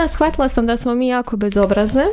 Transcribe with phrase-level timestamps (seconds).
[0.00, 2.06] Ana, shvatila sam da smo mi jako bezobrazne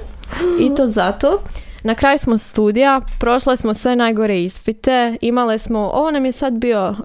[0.59, 1.41] i to zato
[1.83, 6.53] na kraju smo studija, prošle smo sve najgore ispite, imale smo, ovo nam je sad
[6.53, 6.95] bio uh,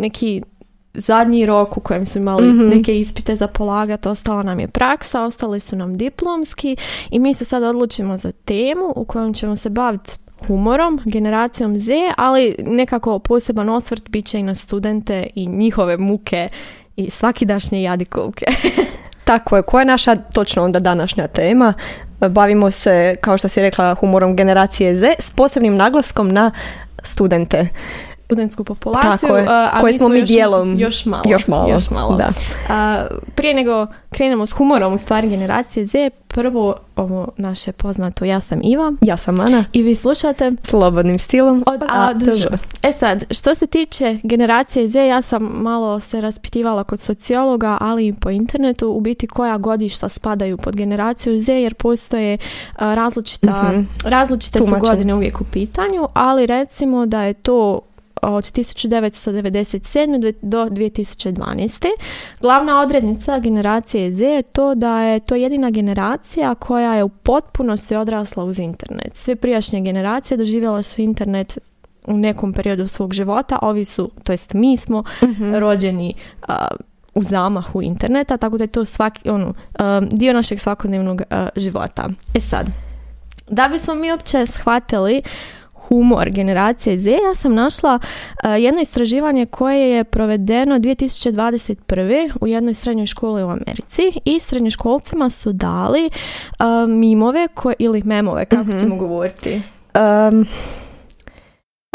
[0.00, 0.42] neki
[0.94, 2.68] zadnji rok u kojem smo imali Mhm.
[2.68, 6.76] neke ispite za polagat, ostala nam je praksa, ostali su nam diplomski
[7.10, 10.12] i mi se sad odlučimo za temu u kojom ćemo se baviti
[10.46, 16.48] humorom, generacijom Z, ali nekako poseban osvrt bit će i na studente i njihove muke
[16.96, 18.46] i svakidašnje jadikovke.
[19.24, 21.74] Tako je, koja je naša točno onda današnja tema?
[22.20, 26.50] Bavimo se, kao što si rekla, humorom generacije Z s posebnim naglaskom na
[27.02, 27.68] studente.
[28.32, 31.22] Studentsku populaciju, Tako je, a- koje smo mi još, dijelom- još malo.
[31.26, 32.16] još malo, Još malo.
[32.16, 32.28] da.
[32.68, 35.92] A, prije nego krenemo s humorom u stvari generacije Z,
[36.26, 41.64] prvo ovo naše poznato Ja sam Iva Ja sam Ana, i vi slušate slobodnim stilom.
[41.66, 42.46] od A do Ž.
[42.82, 48.06] E sad, što se tiče generacije Z, ja sam malo se raspitivala kod sociologa, ali
[48.06, 52.38] i po internetu, u biti koja godišta spadaju pod generaciju Z, jer postoje
[52.76, 53.82] različita, Mhm.
[54.04, 54.88] različite su Tumačenje.
[54.88, 57.80] godine uvijek u pitanju, ali recimo da je to
[58.22, 60.34] od 1997.
[60.42, 61.86] do 2012.
[62.40, 67.96] Glavna odrednica generacije Z je to da je to jedina generacija koja je u potpunosti
[67.96, 69.16] odrasla uz internet.
[69.16, 71.58] Sve prijašnje generacije doživjela su internet
[72.06, 75.54] u nekom periodu svog života, ovi su, to jest mi smo Mhm.
[75.54, 76.14] rođeni
[76.48, 76.66] a,
[77.14, 82.08] u zamahu interneta, tako da je to svaki, ono, a, dio našeg svakodnevnog a, života.
[82.34, 82.70] E sad,
[83.48, 85.22] da bismo mi uopće shvatili
[85.92, 87.98] humor generacije Z, ja sam našla
[88.42, 92.30] a, jedno istraživanje koje je provedeno 2021.
[92.40, 96.10] u jednoj srednjoj školi u Americi i srednjoškolcima su dali
[96.58, 98.78] a, mimove koje, ili memove, kako Mhm.
[98.78, 99.62] ćemo govoriti.
[100.30, 100.46] Um,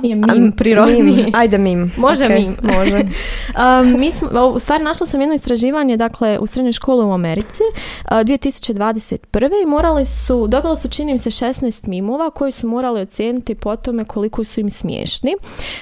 [0.01, 1.03] Nije mim prirodni.
[1.03, 1.91] mim, Ajde mim.
[1.97, 2.57] Može Ok, mim.
[2.63, 3.01] Može.
[3.57, 7.63] Um, mi smo, u stvari našla sam jedno istraživanje dakle u srednjoj školi u Americi
[8.05, 9.63] uh, 2021.
[9.63, 13.75] i morali su, dobili su čini mi se 16 mimova koji su morali ocijeniti po
[13.75, 15.35] tome koliko su im smiješni.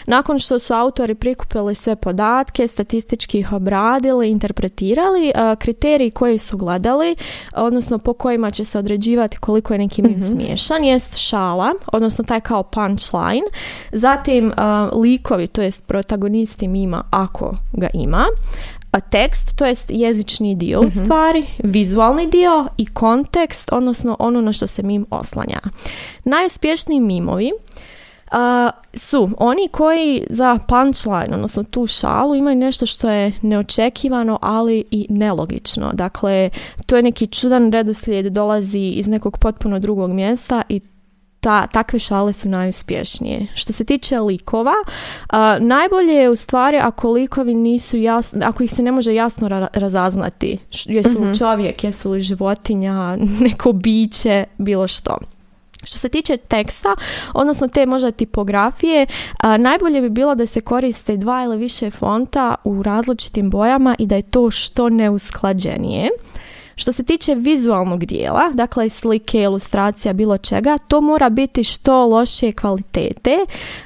[0.07, 6.57] Nakon što su autori prikupili sve podatke, statistički ih obradili, interpretirali, uh, kriteriji koji su
[6.57, 7.15] gledali,
[7.55, 12.41] odnosno po kojima će se određivati koliko je neki mim smiješan, jest šala, odnosno taj
[12.41, 13.47] kao punchline,
[14.05, 18.25] zatim uh, likovi, to jest protagonisti mima ako ga ima,
[18.91, 24.53] a tekst, to jest jezični dio u stvari, vizualni dio i kontekst, odnosno ono na
[24.53, 25.59] što se mim oslanja.
[26.23, 27.51] Najuspješniji mimovi
[28.31, 34.83] a, su oni koji za punchline, odnosno tu šalu, imaju nešto što je neočekivano, ali
[34.91, 35.91] i nelogično.
[35.93, 36.49] Dakle,
[36.85, 40.79] to je neki čudan redoslijed, dolazi iz nekog potpuno drugog mjesta i
[41.45, 43.47] ta, takve šale su najuspješnije.
[43.55, 44.73] Što se tiče likova,
[45.29, 49.49] a, najbolje je u stvari ako likovi nisu jasni, ako ih se ne može jasno
[49.49, 50.57] ra- razaznati.
[50.85, 53.17] Jesu li čovjek, jesu li životinja,
[53.47, 55.17] neko biće, bilo što.
[55.83, 56.95] Što se tiče teksta,
[57.33, 59.05] odnosno te možda tipografije,
[59.37, 64.05] a, najbolje bi bilo da se koriste dva ili više fonta u različitim bojama i
[64.05, 66.09] da je to što neusklađenije.
[66.75, 72.51] Što se tiče vizualnog dijela, dakle slike, ilustracija, bilo čega, to mora biti što lošije
[72.51, 73.37] kvalitete,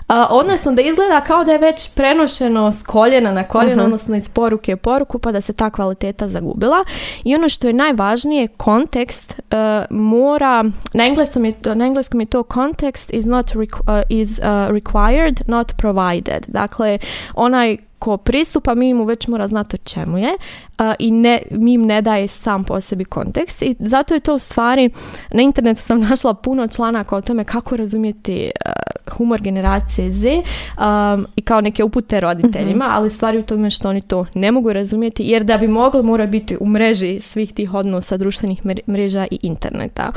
[0.08, 4.30] a, odnosno da izgleda kao da je već prenošeno s koljena na koljeno, odnosno iz
[4.30, 6.84] poruke u poruku, pa da se ta kvaliteta zagubila.
[7.24, 9.56] I ono što je najvažnije, kontekst e,
[9.90, 10.64] mora,
[10.94, 14.70] na engleskom je to, na engleskom je to context is not requ- uh, is uh,
[14.70, 16.46] required, not provided.
[16.48, 16.98] Dakle,
[17.36, 20.30] onaj ko pristupa mimu već mora znati o čemu je
[20.78, 24.40] a, i ne, mim ne daje sam po sebi kontekst i zato je to u
[24.40, 24.90] stvari
[25.32, 28.72] na internetu sam našla puno članaka o tome kako razumjeti a,
[29.10, 34.02] humor generacije Z um, i kao neke upute roditeljima, ali stvari u tome što oni
[34.02, 38.18] to ne mogu razumjeti jer da bi mogli mora biti u mreži svih tih odnosa
[38.18, 40.12] društvenih mre- mreža i interneta.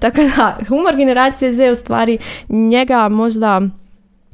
[0.00, 3.60] Tako da, humor generacije Z u stvari njega možda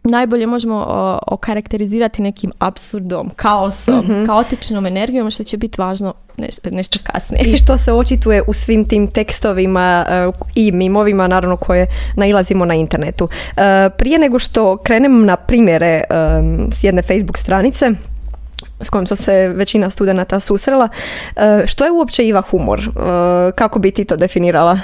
[0.06, 0.86] najbolje možemo
[1.26, 7.44] okarakterizirati nekim absurdom, kaosom, kaotičnom energijom, što će biti važno neš- nešto kasnije.
[7.44, 11.86] I što se očituje u svim tim tekstovima e, i mimovima, naravno, koje
[12.16, 13.28] nailazimo na internetu.
[13.56, 16.02] E, Prije nego što krenem na primjere e,
[16.72, 17.90] s jedne Facebook stranice,
[18.80, 20.88] s kojom su se većina studenata susrela,
[21.36, 22.80] e, što je uopće Iva humor?
[23.54, 24.78] Kako bi ti to definirala?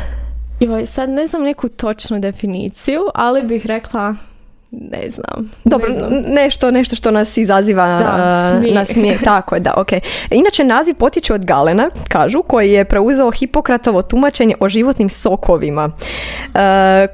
[0.60, 4.14] Joj, sad ne znam neku točnu definiciju, ali bih rekla
[4.72, 5.50] ne znam.
[5.64, 6.12] Dobro, ne znam.
[6.26, 8.74] nešto, nešto što nas izaziva Da, smijeh.
[8.74, 9.22] na smijeh.
[9.32, 9.88] Tako je, da, ok.
[10.30, 16.60] Inače, naziv potječe od Galena, kažu, koji je preuzeo Hipokratovo tumačenje o životnim sokovima, uh,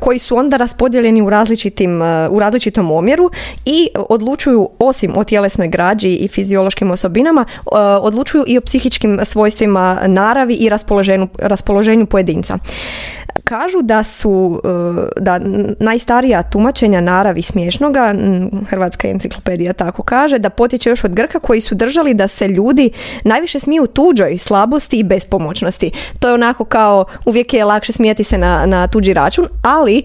[0.00, 3.30] koji su onda raspodijeljeni u, različitim, uh, u različitom omjeru
[3.64, 9.98] i odlučuju, osim o tjelesnoj građi i fiziološkim osobinama, uh, odlučuju i o psihičkim svojstvima
[10.06, 12.58] naravi i raspoloženju, raspoloženju pojedinca.
[13.44, 14.68] Kažu da su e,
[15.20, 15.40] da
[15.80, 18.14] najstarija tumačenja naravi smiješnoga,
[18.68, 22.90] Hrvatska enciklopedija tako kaže, da potječe još od Grka koji su držali da se ljudi
[23.24, 25.90] najviše smiju tuđoj slabosti i bespomoćnosti.
[26.20, 30.02] To je onako kao uvijek je lakše smijati se na, na tuđi račun, ali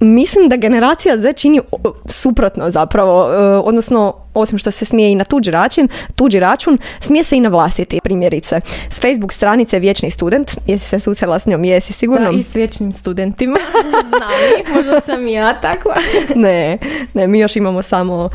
[0.00, 1.60] Mislim da generacija Z čini
[2.06, 7.24] suprotno zapravo, e, odnosno osim što se smije i na tuđi račun, tuđi račun, smije
[7.24, 8.00] se i na vlastiti.
[8.02, 8.60] Primjerice,
[8.90, 12.32] s Facebook stranice Vječni student, jesi se susrela s njom, jesi sigurno?
[12.32, 13.58] Da, i s vječnim studentima.
[14.08, 15.94] Znam možda sam i ja takva.
[16.34, 16.78] Ne,
[17.14, 18.30] ne, mi još imamo samo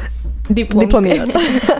[0.49, 0.85] Diplomske.
[0.85, 1.31] diplomirati.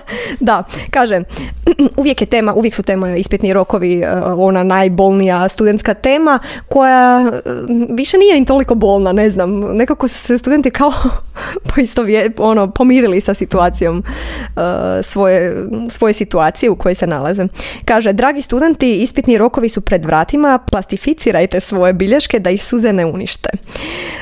[0.39, 1.21] da, kaže,
[1.97, 6.39] uvijek je tema, uvijek su tema ispitni rokovi, e, ona najbolnija studentska tema
[6.69, 7.41] koja e,
[7.89, 10.91] više nije ni toliko bolna, ne znam, nekako su se studenti kao
[11.75, 15.55] poistovje, ono, pomirili sa situacijom e, svoje,
[15.89, 17.47] svoje situacije u kojoj se nalaze.
[17.85, 23.05] Kaže, dragi studenti, ispitni rokovi su pred vratima, plastificirajte svoje bilješke da ih suze ne
[23.05, 23.49] unište.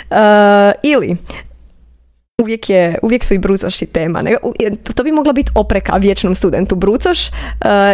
[0.09, 1.17] E, ili,
[2.41, 4.21] uvijek, je, uvijek su i brucoši tema.
[4.21, 4.35] Ne?
[4.95, 6.75] To bi mogla biti opreka vječnom studentu.
[6.75, 7.33] Brucoš uh,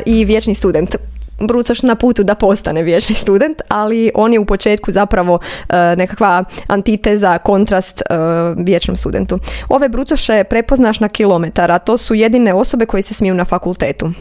[0.05, 0.95] i vječni student.
[1.39, 6.43] Brucoš na putu da postane vječni student, ali on je u početku zapravo uh, nekakva
[6.67, 9.39] antiteza, kontrast uh, vječnom studentu.
[9.69, 14.05] Ove brucoše prepoznaš na kilometar, a to su jedine osobe koje se smiju na fakultetu.
[14.05, 14.13] Uh,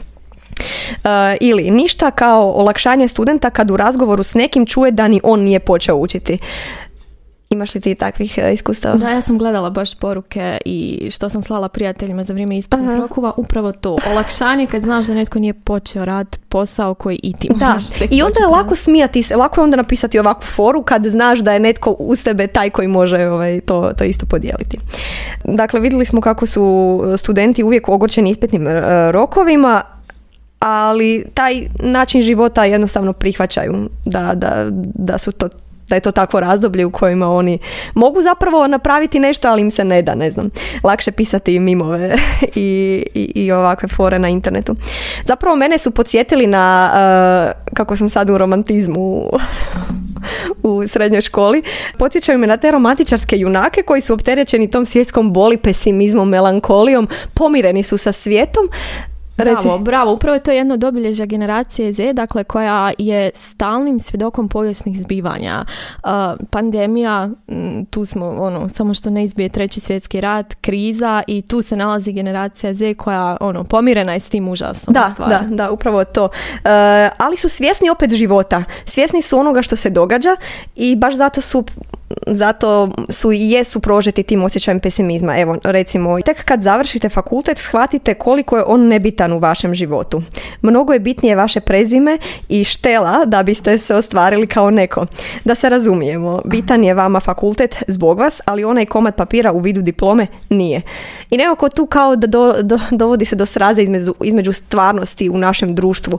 [1.41, 5.61] ili ništa kao olakšanje studenta kad u razgovoru s nekim čuje da ni on nije
[5.61, 6.39] počeo učiti.
[7.51, 8.97] Imaš li ti takvih uh, iskustava?
[8.97, 13.33] Da, ja sam gledala baš poruke i što sam slala prijateljima za vrijeme ispitnih rokova,
[13.37, 13.97] upravo to.
[14.11, 17.79] Olakšanje kad znaš da netko nije počeo rad posao koji i ti Da,
[18.11, 21.53] i onda je lako smijati se, lako je onda napisati ovakvu foru kad znaš da
[21.53, 24.79] je netko uz tebe taj koji može ovaj, to, to isto podijeliti.
[25.45, 29.83] Dakle, vidjeli smo kako su studenti uvijek ogorčeni ispitnim e, rokovima,
[30.59, 35.49] ali taj način života jednostavno prihvaćaju da, da, da su to
[35.89, 37.59] da je to takvo razdoblje u kojima oni
[37.95, 40.51] mogu zapravo napraviti nešto, ali im se ne da, ne znam.
[40.83, 42.15] Lakše pisati mimove
[42.55, 44.77] i, i, i ovakve fore na internetu.
[45.25, 49.31] Zapravo mene su podsjetili na, uh, kako sam sad u romantizmu
[50.63, 51.63] u srednjoj školi,
[51.99, 57.83] podsjećaju me na te romantičarske junake koji su opterećeni tom svjetskom boli, pesimizmom, melankolijom, pomireni
[57.83, 58.69] su sa svijetom.
[59.37, 59.63] Reci.
[59.63, 60.13] Bravo, bravo.
[60.13, 65.65] Upravo je to jedno od obilježja generacije Z, dakle koja je stalnim svjedokom povijesnih zbivanja.
[66.05, 66.11] Uh,
[66.51, 67.31] pandemija,
[67.91, 72.13] tu smo, ono, samo što ne izbije treći svjetski rat, kriza i tu se nalazi
[72.13, 75.31] generacija Z koja, ono, pomirena je s tim užasnom Da, stvari.
[75.31, 76.29] da, da, upravo to.
[76.65, 76.69] E,
[77.19, 78.65] ali su svjesni opet života.
[78.85, 80.37] Svjesni su onoga što se događa
[80.77, 81.65] i baš zato su
[82.27, 85.39] zato su i jesu prožeti tim osjećajem pesimizma.
[85.39, 90.23] Evo, recimo, tek kad završite fakultet, shvatite koliko je on nebitan u vašem životu.
[90.63, 92.19] Mnogo je bitnije vaše prezime
[92.49, 95.07] i štela da biste se ostvarili kao neko.
[95.45, 99.83] Da se razumijemo, bitan je vama fakultet zbog vas, ali onaj komad papira u vidu
[99.83, 100.83] diplome nije.
[101.31, 105.39] I nekako tu kao da do, do- dovodi se do sraze između, između stvarnosti u
[105.39, 106.19] našem društvu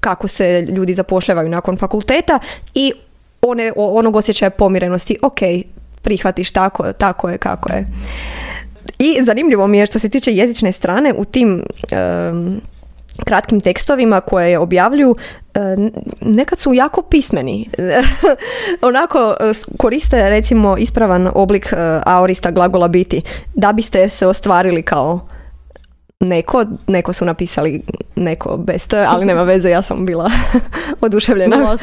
[0.00, 2.38] kako se ljudi zapošljavaju nakon fakulteta
[2.74, 2.92] i
[3.42, 5.18] one, onog osjećaja pomirenosti.
[5.22, 5.38] Ok,
[6.02, 7.86] prihvatiš tako, tako je kako je.
[8.98, 12.60] I zanimljivo mi je što se tiče jezične strane u tim em,
[13.24, 15.16] kratkim tekstovima koje objavljuju
[15.54, 15.60] e,
[16.20, 17.68] nekad su jako pismeni.
[18.88, 19.36] Onako
[19.76, 21.72] koriste recimo ispravan oblik
[22.04, 23.22] aorista glagola biti
[23.54, 25.28] da biste se ostvarili kao
[26.20, 27.82] neko, neko su napisali
[28.16, 30.30] neko bez T, ali nema veze, ja sam bila
[31.00, 31.76] oduševljena.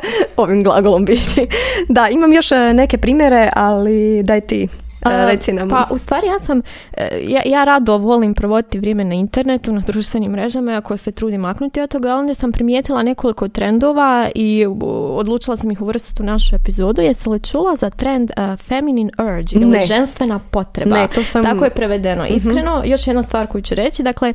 [0.36, 1.46] Ovim glagolom biti.
[1.88, 4.68] Da, imam još e, neke primjere, ali daj ti
[5.02, 5.68] A, reci nam.
[5.68, 9.80] Pa u stvari ja sam, e, ja, ja rado volim provoditi vrijeme na internetu, na
[9.80, 14.66] društvenim mrežama, ako se trudim maknuti od toga, onda sam primijetila nekoliko trendova i
[15.10, 17.02] odlučila sam ih uvrstiti u našu epizodu.
[17.02, 19.82] Jesi li čula za trend uh, feminine urge ili Ne.
[19.82, 20.96] ženstvena potreba?
[20.96, 22.26] Ne, to sam- Tako je prevedeno.
[22.26, 24.32] Iskreno, još jedna stvar koju ću reći, dakle,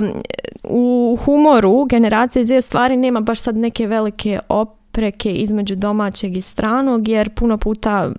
[0.00, 0.12] um,
[0.64, 6.36] u humoru generacije Z u stvari nema baš sad neke velike op zapreke između domaćeg
[6.36, 8.10] i stranog jer puno puta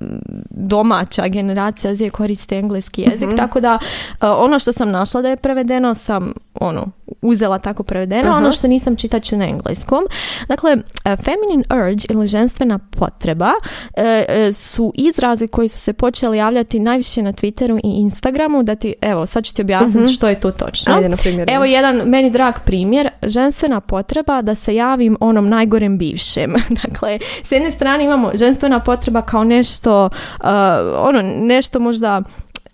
[0.50, 3.38] domaća generacija Z koriste engleski jezik, mhm.
[3.38, 3.80] tako da
[4.22, 6.88] e, ono što sam našla da je prevedeno sam ono
[7.22, 10.00] uzela tako prevedeno, ono što nisam čitat ću na engleskom.
[10.48, 13.52] Dakle, e, feminine urge ili ženstvena potreba
[13.94, 18.94] e, su izrazi koji su se počeli javljati najviše na Twitteru i Instagramu, da ti,
[19.02, 20.12] evo, sad ću ti objasniti mhm.
[20.12, 20.96] što je to točno.
[20.96, 25.98] Ajde, na primjer, evo jedan meni drag primjer, ženstvena potreba da se javim onom najgorem
[25.98, 26.56] bivšem.
[26.84, 30.50] dakle, s jedne strane imamo ženstvena potreba kao nešto, uh,
[30.98, 32.22] ono, nešto možda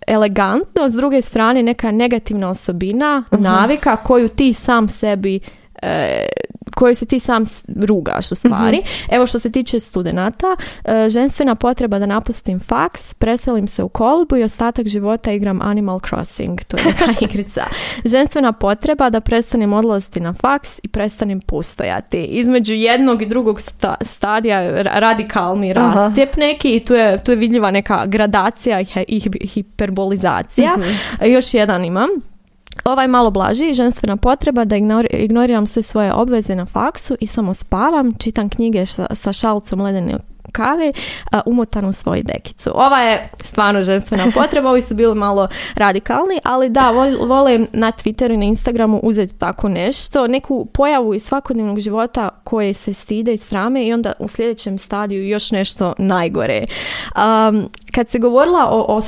[0.06, 5.40] elegantno, s druge strane neka negativna osobina, uh navika koju ti sam sebi
[5.82, 6.26] e,
[6.76, 7.44] koje se ti sam
[7.76, 8.78] rugaš u stvari.
[8.78, 9.14] Mhm.
[9.14, 14.36] Evo što se tiče studenata, e, ženstvena potreba da napustim faks, preselim se u kolbu
[14.36, 17.64] i ostatak života igram Animal Crossing, to je neka igrica.
[18.04, 22.24] Ženstvena potreba da prestanem odlaziti na faks i prestanem postojati.
[22.24, 23.60] Između jednog i drugog
[24.00, 30.74] stadija radikalni rascijep neki i tu je, tu je vidljiva neka gradacija i hiperbolizacija.
[30.78, 32.08] uh Još jedan imam
[32.84, 34.76] Ovaj malo blaži, ženstvena potreba da
[35.10, 40.18] ignoriram sve svoje obveze na faksu i samo spavam, čitam knjige sa šalcom ledene
[40.56, 40.92] kave
[41.46, 42.70] umotan u svoju dekicu.
[42.74, 46.90] Ova je stvarno ženstvena potreba, ovi su bili malo radikalni, ali da,
[47.26, 52.74] vole na Twitteru i na Instagramu uzeti tako nešto, neku pojavu iz svakodnevnog života koje
[52.74, 56.66] se stide i strame i onda u sljedećem stadiju još nešto najgore.
[57.16, 59.00] Um, kad se govorila o, o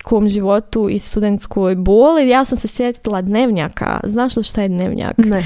[0.00, 4.00] studentskom životu i studentskoj boli, ja sam se sjetila dnevnjaka.
[4.04, 5.18] Znaš li šta je dnevnjak?
[5.18, 5.44] Ne,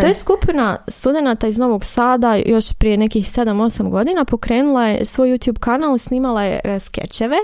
[0.00, 5.28] To je skupina studenata iz Novog Sada još prije nekih 7-8 godina pokrenula je svoj
[5.28, 7.36] YouTube kanal i snimala je e, skečeve.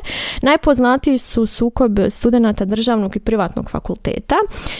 [0.43, 4.37] Najpoznatiji su sukob studenata državnog i privatnog fakulteta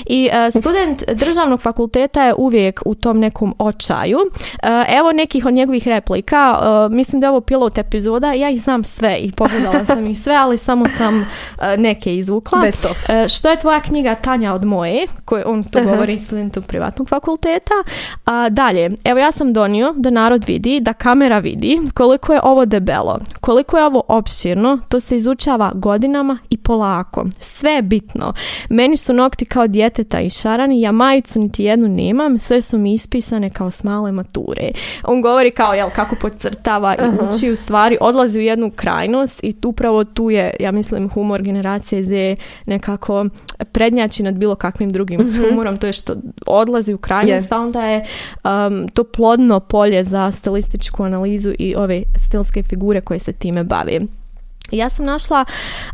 [0.07, 4.19] i e, student državnog fakulteta je uvijek u tom nekom očaju.
[4.63, 6.59] E, evo nekih od njegovih replika.
[6.91, 8.33] Mislim da je ovo pilot epizoda.
[8.33, 11.25] Ja ih znam sve i pogledala sam ih sve, ali samo sam
[11.64, 12.61] E, neke izvukla.
[13.09, 17.75] E, što je tvoja knjiga Tanja od moje, koje on to govori studentu privatnog fakulteta.
[18.25, 22.65] A, dalje, evo ja sam donio da narod vidi, da kamera vidi koliko je ovo
[22.65, 27.27] debelo, koliko je ovo opširno, to se izučava godinama i polako.
[27.39, 28.33] Sve je bitno.
[28.69, 32.93] Meni su nokti kao djeteta i šarani, ja majicu niti jednu nemam, sve su mi
[32.93, 34.71] ispisane kao s male mature.
[35.05, 39.55] On govori kao, jel, kako podcrtava i uči u stvari, odlazi u jednu krajnost i
[39.65, 43.27] upravo tu je, ja mislim, humor generacije Z nekako
[43.73, 46.15] prednjači nad bilo kakvim drugim mm humorom, to je što
[46.47, 47.63] odlazi u krajnost, yeah.
[47.63, 48.07] onda je
[48.45, 54.07] um, to plodno polje za stilističku analizu i ove stilske figure koje se time bavi.
[54.71, 55.45] Ja sam našla,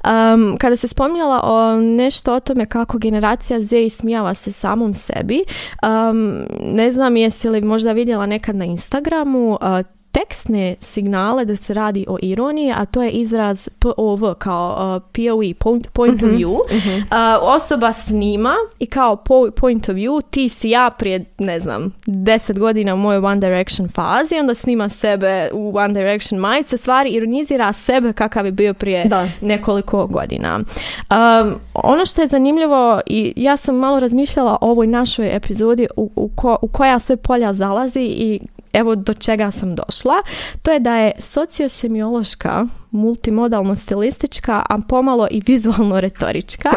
[0.05, 5.45] um, kada se spominjala o nešto o tome kako generacija Z ismijava se samom sebi,
[5.83, 11.75] um, ne znam jesi li možda vidjela nekad na Instagramu, uh, tekstne signale da se
[11.75, 16.37] radi o ironiji, a to je izraz POV kao uh, POV, point, point of mhm,
[16.37, 16.59] view.
[16.71, 16.97] Mhm.
[16.97, 17.07] Uh,
[17.41, 19.17] osoba snima i kao
[19.57, 23.89] point of view ti si ja prije, ne znam, deset godina u mojoj One Direction
[23.89, 29.05] fazi, onda snima sebe u One Direction majice, stvari ironizira sebe kakav je bio prije
[29.05, 29.29] da.
[29.41, 30.57] nekoliko godina.
[30.57, 36.11] Um, ono što je zanimljivo i ja sam malo razmišljala o ovoj našoj epizodi u,
[36.17, 38.41] u, ko, u koja sve polja zalazi i
[38.73, 40.15] evo do čega sam došla,
[40.63, 46.71] to je da je sociosemiološka multimodalno stilistička, a pomalo i vizualno retorička.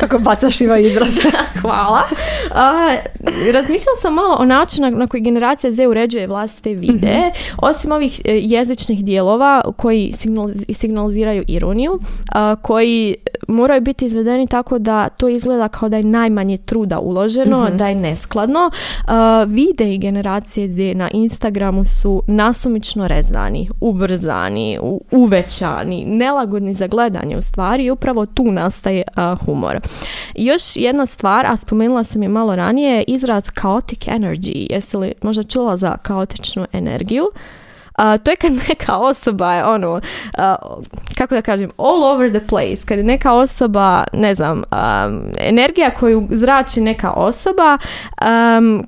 [0.00, 1.18] Kako bacaš ima izraz.
[1.62, 2.02] Hvala.
[2.54, 2.96] A,
[3.52, 7.18] razmišljala sam malo o načinu na koji generacija Z uređuje vlastite vide.
[7.18, 7.56] Mhm.
[7.58, 10.12] Osim ovih e, jezičnih dijelova koji
[10.72, 12.00] signaliziraju ironiju,
[12.62, 13.14] koji
[13.48, 17.76] moraju biti izvedeni tako da to izgleda kao da je najmanje truda uloženo, mhm.
[17.76, 18.70] da je neskladno.
[19.46, 24.78] vide i generacije Z na Instagramu su nasumično rezani, ubrzani,
[25.10, 29.02] uvećani, nelagodni za gledanje u stvari i upravo tu nastaje
[29.44, 29.80] humor.
[30.34, 34.66] Još jedna stvar, a spomenula sam je malo ranije, izraz chaotic energy.
[34.70, 37.24] Jesi li možda čula za kaotičnu energiju?
[37.98, 40.00] Uh, to je kad neka osoba je ono,
[41.14, 42.86] kako da kažem, all over the place.
[42.86, 44.62] Kad je neka osoba, ne znam,
[45.38, 47.78] energija koju zrači neka osoba,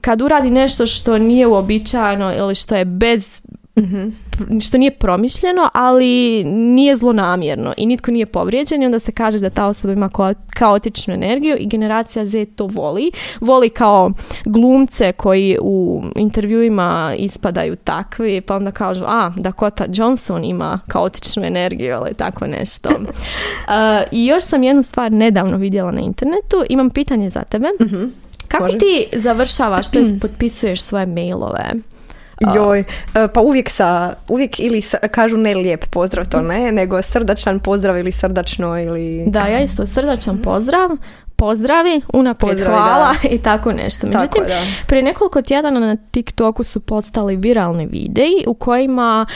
[0.01, 3.43] kad uradi nešto što nije uobičajeno ili što je bez
[3.76, 4.25] mm
[4.61, 9.50] što nije promišljeno, ali nije zlonamjerno i nitko nije povrijeđen i onda se kaže da
[9.50, 10.11] ta osoba ima
[10.54, 13.11] kaotičnu energiju i generacija Z to voli.
[13.40, 14.12] Voli kao
[14.45, 21.90] glumce koji u intervjuima ispadaju takvi, pa onda kažu, a, Dakota Johnson ima kaotičnu energiju
[21.90, 22.88] ili tako nešto.
[23.64, 23.71] Uh,
[24.12, 27.66] I još sam jednu stvar nedavno vidjela na internetu, imam pitanje za tebe.
[27.83, 28.04] Mhm.
[28.49, 31.71] Kako ti završavaš, to potpisuješ svoje mailove?
[32.55, 37.03] Joj, e, pa uvijek sa, uvijek ili sa, kažu ne lijep pozdrav, to ne, nego
[37.03, 39.25] srdačan pozdrav ili srdačno ili...
[39.26, 40.91] Da, ja isto srdačan pozdrav,
[41.37, 44.07] pozdravi, unaprijed hvala i tako nešto.
[44.07, 44.43] Međutim,
[44.87, 49.26] prije nekoliko tjedana na TikToku su postali viralni videi u kojima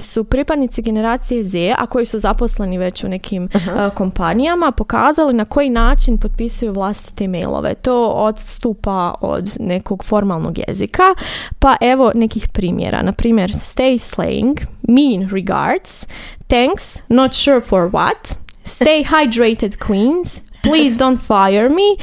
[0.00, 3.48] su pripadnici generacije Z, a koji su zaposleni već u nekim
[3.94, 7.74] kompanijama, pokazali na koji način potpisuju vlastite mailove.
[7.74, 11.14] To odstupa od nekog formalnog jezika,
[11.58, 13.02] pa evo nekih primjera.
[13.02, 16.06] Na primjer, stay slaying, mean regards,
[16.46, 21.96] thanks, not sure for what, stay hydrated queens, please don't fire me,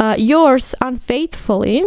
[0.00, 1.82] uh, yours unfaithfully,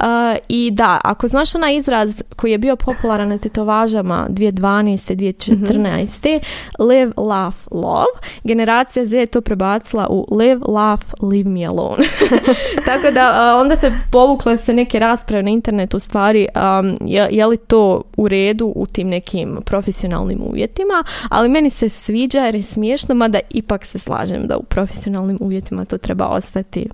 [0.00, 5.16] Uh, I da, ako znaš onaj izraz koji je bio popularan na tetovažama 2012.
[5.16, 6.28] 2014.
[6.28, 6.88] Mm-hmm.
[6.88, 8.06] Live, laugh, love.
[8.44, 12.04] Generacija Z je to prebacila u live, laugh, leave me alone.
[12.86, 17.28] Tako da uh, onda se povukle se neke rasprave na internetu u stvari um, je,
[17.30, 22.54] je, li to u redu u tim nekim profesionalnim uvjetima, ali meni se sviđa jer
[22.54, 26.86] je smiješno, mada ipak se slažem da u profesionalnim uvjetima to treba ostati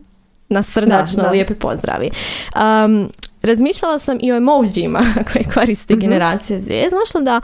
[0.49, 2.11] na srdačno da, lijepi pozdravi.
[2.55, 3.09] Um,
[3.43, 5.01] razmišljala sam i o emojima
[5.33, 6.67] koje koristi mm generacija Z.
[6.89, 7.41] Znaš da,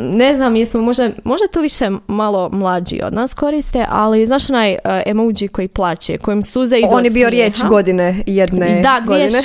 [0.00, 4.72] ne znam, jesmo možda, možda to više malo mlađi od nas koriste, ali znaš onaj
[4.72, 9.38] uh, emoji koji plaće, kojim suze idu On je bio riječ godine jedne da, godine.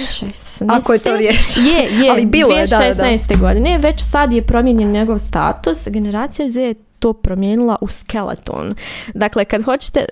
[0.67, 1.57] Ako je to riječ.
[1.57, 2.09] Je, je.
[2.11, 2.93] ali bilo je, da,
[3.27, 3.35] da.
[3.35, 3.77] godine.
[3.77, 5.87] Već sad je promijenjen njegov status.
[5.87, 8.75] Generacija Z je to promijenila u skeleton.
[9.13, 10.05] Dakle, kad hoćete,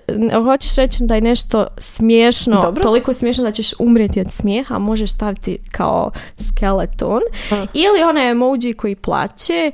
[0.44, 2.82] hoćeš reći da je nešto smiješno, Dobro.
[2.82, 6.10] toliko smiješno da ćeš umrijeti od smijeha, možeš staviti kao
[6.48, 7.20] skeleton.
[7.74, 9.70] Ili onaj emoji koji plaće,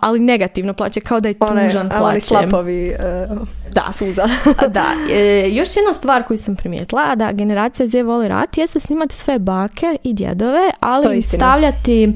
[0.00, 2.04] ali negativno plaće, kao da je tužan plaće.
[2.04, 2.94] Oni slapovi
[3.30, 3.38] uh,
[3.72, 3.92] da.
[3.92, 4.28] suza.
[4.76, 4.86] da.
[5.12, 9.38] E, još jedna stvar koju sam primijetila, da generacija Z voli rat, jeste snimati sve
[9.38, 12.12] bake i djedove, ali stavljati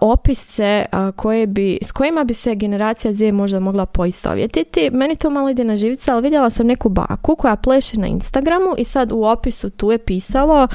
[0.00, 0.84] opise
[1.16, 4.90] koje bi, s kojima bi se generacija Z možda mogla poistovjetiti.
[4.92, 8.74] Meni to malo ide na živica, ali vidjela sam neku baku koja pleše na Instagramu
[8.78, 10.68] i sad u opisu tu je pisalo uh,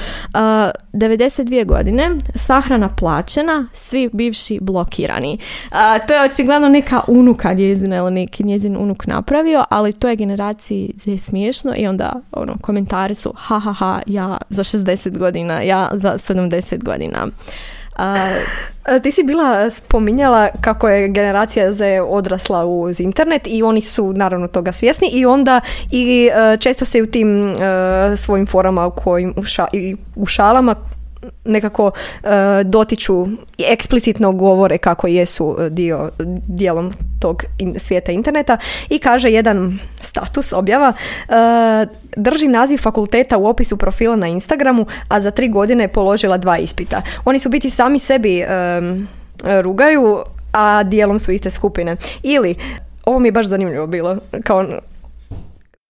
[0.93, 5.38] 92 godine, sahrana plaćena, svi bivši blokirani.
[6.07, 10.93] to je očigledno neka unuka njezina ili neki njezin unuk napravio, ali to je generaciji
[10.95, 15.89] Z smiješno i onda ono, komentari su ha ha ha, ja za 60 godina, ja
[15.93, 17.27] za 70 godina.
[17.95, 18.29] A,
[19.03, 24.47] ti si bila spominjala kako je generacija Z odrasla uz internet i oni su naravno
[24.47, 27.56] toga svjesni i onda i e, često se u tim e,
[28.17, 29.34] svojim forama u kojim
[30.15, 30.75] u šalama
[31.45, 32.29] nekako uh,
[32.65, 36.09] dotiču i eksplicitno govore kako jesu e, dio
[36.47, 37.43] dijelom tog
[37.77, 38.57] svijeta interneta
[38.89, 41.33] i kaže jedan status objava uh,
[42.15, 46.57] drži naziv fakulteta u opisu profila na Instagramu, a za tri godine je položila dva
[46.57, 47.01] ispita.
[47.25, 48.43] Oni su biti sami sebi
[49.62, 51.95] rugaju, a dijelom su iste skupine.
[52.23, 52.55] Ili
[53.05, 54.65] ovo mi je baš zanimljivo bilo, kao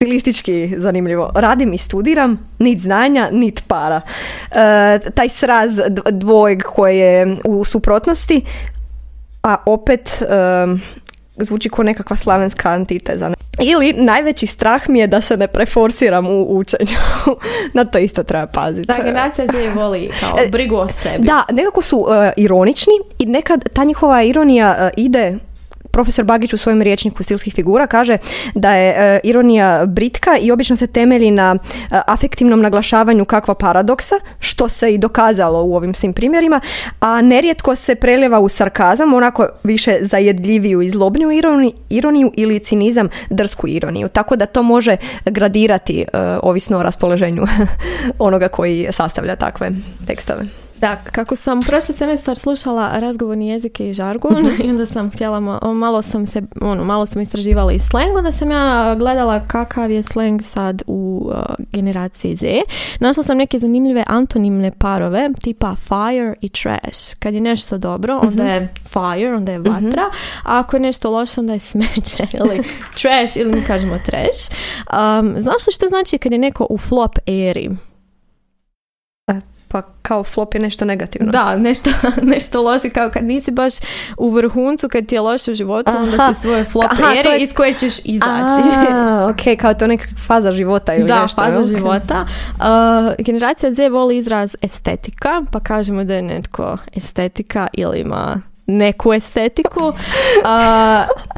[0.04, 1.32] stilistički zanimljivo.
[1.36, 4.02] Radim i studiram, nit znanja, nit para.
[4.52, 5.80] E, taj sraz
[6.12, 8.42] dvojeg koje je u suprotnosti,
[9.44, 10.26] a opet e,
[11.38, 13.32] zvuči kao nekakva slavenska antiteza.
[13.62, 16.98] Ili najveći strah mi je da se ne preforsiram u učenju.
[17.74, 18.88] Na to isto treba paziti.
[18.88, 21.26] Da, generacija je voli kao e, brigu o sebi.
[21.26, 22.06] Da, nekako su
[22.38, 25.38] ironični i nekad ta njihova ironija ide
[25.94, 28.18] profesor Bagić u svojem riječniku stilskih figura kaže
[28.56, 34.16] da je e, ironija britka i obično se temelji na e, afektivnom naglašavanju kakva paradoksa,
[34.40, 36.62] što se i dokazalo u ovim svim primjerima,
[37.00, 41.28] a nerijetko se preljeva u sarkazam, onako više zajedljiviju i zlobnju
[41.90, 44.08] ironiju ili cinizam, drsku ironiju.
[44.08, 46.06] Tako da to može gradirati e,
[46.42, 47.46] ovisno o raspoloženju
[48.20, 49.72] onoga koji sastavlja takve
[50.08, 50.46] tekstove.
[50.84, 54.62] Da, kako sam prošli semestar slušala razgovorni jezike i žargon mhm.
[54.64, 55.40] i onda sam htjela,
[55.74, 60.04] malo sam se, ono, malo sam istraživala i slang, onda sam ja gledala kakav je
[60.04, 62.46] slang sad u uh, generaciji Z.
[63.00, 67.16] Našla sam neke zanimljive antonimne parove, tipa fire i trash.
[67.20, 68.52] Kad je nešto dobro, onda mhm.
[68.52, 69.70] je fire, onda je mhm.
[69.70, 70.04] vatra,
[70.44, 72.64] a ako je nešto loše, onda je smeće ili
[73.02, 74.52] trash ili mi kažemo trash.
[75.20, 77.70] Um, znaš li što znači kad je neko u flop eri?
[79.74, 81.32] Pa kao flop je nešto negativno.
[81.32, 81.90] Da, nešto,
[82.34, 83.74] nešto loše, kao kad nisi baš
[84.18, 86.04] u vrhuncu, kad ti je loše u životu, Aha.
[86.04, 87.42] onda se svoje flop Aha, je...
[87.42, 88.62] iz koje ćeš izaći.
[88.92, 91.42] A, ok, kao to neka faza života ili da, nešto.
[91.42, 92.26] Da, faza života.
[92.54, 99.14] Uh, generacija Z voli izraz estetika, pa kažemo da je netko estetika ili ima neku
[99.14, 99.94] estetiku uh,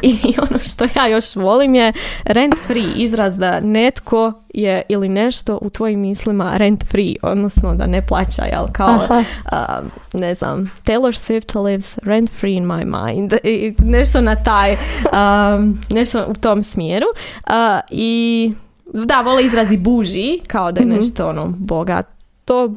[0.02, 1.94] i ono što ja još volim je
[2.26, 7.88] rent free izraz da netko je ili nešto u tvojim mislima rent free, odnosno da
[7.88, 9.00] ne plaća, jel kao,
[10.14, 14.78] ne znam, Taylor Swift lives rent free in my mind i nešto na taj,
[15.90, 17.08] nešto u tom smjeru
[17.90, 18.54] i
[18.94, 20.96] da, vole izrazi buži, kao da je mhm.
[20.96, 22.74] nešto ono bogato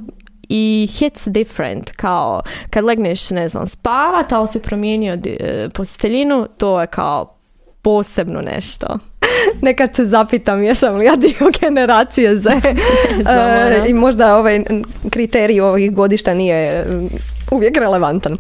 [0.49, 6.81] i hits different, kao kad legneš, ne znam, spavat, ali si promijenio e, positeljinu, to
[6.81, 7.35] je kao
[7.83, 8.99] posebno nešto.
[9.63, 14.65] Nekad se zapitam jesam li ja dio generacije Z e, i možda ovaj
[15.11, 16.85] kriterij ovih godišta nije
[17.51, 18.37] uvijek relevantan.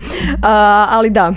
[0.89, 1.35] ali da,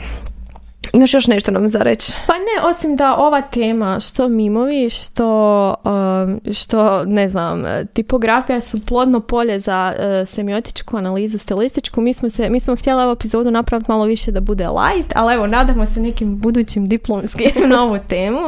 [0.94, 2.14] Imaš još nešto nam za reći?
[2.28, 7.64] Pa ne, osim da ova tema, što mimovi, što, um, što ne znam,
[7.94, 12.02] tipografija su plodno polje za uh, semiotičku analizu, stilističku.
[12.02, 15.34] Mi smo, se, mi smo htjeli ovu epizodu napraviti malo više da bude light, ali
[15.34, 18.40] evo, nadamo se nekim budućim diplomskim na ovu temu.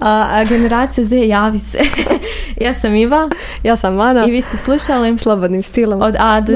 [0.00, 1.78] a generacija Z, javi se.
[2.64, 3.28] ja sam Iva.
[3.62, 4.26] Ja sam Ana.
[4.26, 6.02] I vi ste slušali Slobodnim stilom.
[6.02, 6.52] Od A do